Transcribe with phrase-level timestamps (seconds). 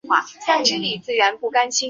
[0.03, 0.23] 魏孝明
[0.99, 1.79] 帝时尚书左仆射。